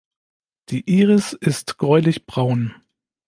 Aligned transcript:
Die 0.69 0.81
Iris 0.89 1.33
ist 1.33 1.77
gräulich 1.77 2.25
braun. 2.25 2.73